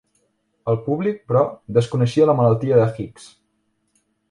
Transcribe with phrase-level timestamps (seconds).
[0.71, 1.43] El públic, però,
[1.79, 3.31] desconeixia la malaltia de Hicks.